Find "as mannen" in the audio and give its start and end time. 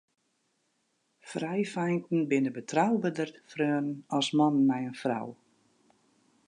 4.17-4.65